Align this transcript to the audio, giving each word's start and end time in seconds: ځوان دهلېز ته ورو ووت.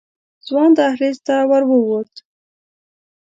ځوان 0.47 0.69
دهلېز 0.77 1.17
ته 1.25 1.35
ورو 1.49 1.75
ووت. 1.81 2.13